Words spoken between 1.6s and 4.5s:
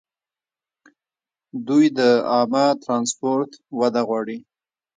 دوی د عامه ټرانسپورټ وده غواړي.